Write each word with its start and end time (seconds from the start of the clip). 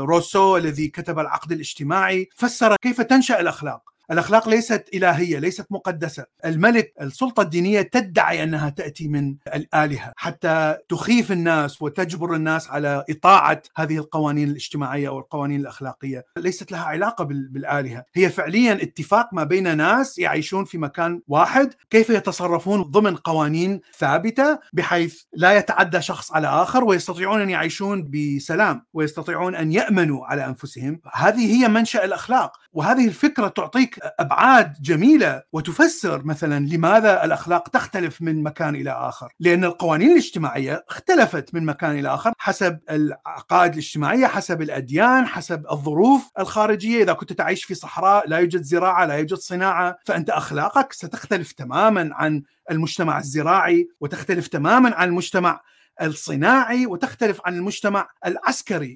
روسو 0.00 0.56
الذي 0.56 0.88
كتب 0.88 1.18
العقد 1.18 1.52
الاجتماعي 1.52 2.28
فسر 2.36 2.76
كيف 2.82 3.00
تنشأ 3.00 3.40
الأخلاق. 3.40 3.95
الأخلاق 4.10 4.48
ليست 4.48 4.88
إلهية 4.94 5.38
ليست 5.38 5.66
مقدسة. 5.70 6.24
الملك 6.44 6.92
السلطة 7.00 7.40
الدينية 7.40 7.82
تدعي 7.82 8.42
أنها 8.42 8.68
تأتي 8.68 9.08
من 9.08 9.36
الآلهة. 9.54 10.12
حتى 10.16 10.76
تخيف 10.88 11.32
الناس 11.32 11.82
وتجبر 11.82 12.34
الناس 12.34 12.70
على 12.70 13.04
إطاعة 13.10 13.62
هذه 13.76 13.96
القوانين 13.96 14.48
الاجتماعية 14.48 15.08
أو 15.08 15.18
القوانين 15.18 15.60
الأخلاقية. 15.60 16.24
ليست 16.38 16.72
لها 16.72 16.84
علاقة 16.84 17.24
بالآلهة. 17.24 18.04
هي 18.14 18.30
فعليا 18.30 18.72
اتفاق 18.72 19.28
ما 19.34 19.44
بين 19.44 19.76
ناس 19.76 20.18
يعيشون 20.18 20.64
في 20.64 20.78
مكان 20.78 21.20
واحد. 21.28 21.74
كيف 21.90 22.10
يتصرفون 22.10 22.82
ضمن 22.82 23.16
قوانين 23.16 23.80
ثابتة؟ 23.98 24.58
بحيث 24.72 25.22
لا 25.32 25.52
يتعدى 25.56 26.02
شخص 26.02 26.32
على 26.32 26.46
آخر 26.48 26.84
ويستطيعون 26.84 27.40
أن 27.40 27.50
يعيشون 27.50 28.10
بسلام 28.10 28.86
ويستطيعون 28.94 29.54
أن 29.54 29.72
يأمنوا 29.72 30.26
على 30.26 30.46
أنفسهم. 30.46 31.00
هذه 31.14 31.62
هي 31.62 31.68
منشأ 31.68 32.04
الأخلاق. 32.04 32.52
وهذه 32.72 33.08
الفكرة 33.08 33.48
تعطيك 33.48 33.95
أبعاد 34.02 34.72
جميلة 34.82 35.42
وتفسر 35.52 36.24
مثلا 36.24 36.66
لماذا 36.66 37.24
الأخلاق 37.24 37.68
تختلف 37.68 38.22
من 38.22 38.42
مكان 38.42 38.74
إلى 38.74 38.90
آخر، 38.90 39.32
لأن 39.40 39.64
القوانين 39.64 40.10
الاجتماعية 40.10 40.84
اختلفت 40.88 41.54
من 41.54 41.64
مكان 41.64 41.98
إلى 41.98 42.14
آخر 42.14 42.32
حسب 42.38 42.78
العقائد 42.90 43.72
الاجتماعية، 43.72 44.26
حسب 44.26 44.62
الأديان، 44.62 45.26
حسب 45.26 45.66
الظروف 45.70 46.30
الخارجية، 46.38 47.02
إذا 47.02 47.12
كنت 47.12 47.32
تعيش 47.32 47.64
في 47.64 47.74
صحراء 47.74 48.28
لا 48.28 48.38
يوجد 48.38 48.62
زراعة، 48.62 49.04
لا 49.04 49.14
يوجد 49.14 49.38
صناعة، 49.38 49.98
فأنت 50.04 50.30
أخلاقك 50.30 50.92
ستختلف 50.92 51.52
تماما 51.52 52.10
عن 52.12 52.42
المجتمع 52.70 53.18
الزراعي 53.18 53.88
وتختلف 54.00 54.46
تماما 54.46 54.94
عن 54.94 55.08
المجتمع 55.08 55.60
الصناعي 56.02 56.86
وتختلف 56.86 57.40
عن 57.44 57.54
المجتمع 57.54 58.08
العسكري. 58.26 58.94